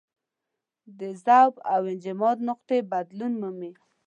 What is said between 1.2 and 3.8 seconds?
ذوب او انجماد نقطې بدلون مومي.